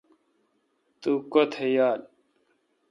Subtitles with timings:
[1.01, 1.99] تو کوتھ یال۔